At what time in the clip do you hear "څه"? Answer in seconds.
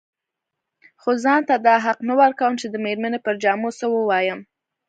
3.79-3.85